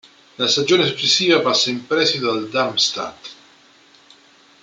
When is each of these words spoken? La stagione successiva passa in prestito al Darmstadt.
La 0.39 0.47
stagione 0.47 0.87
successiva 0.87 1.41
passa 1.41 1.69
in 1.69 1.85
prestito 1.85 2.31
al 2.31 2.49
Darmstadt. 2.49 3.29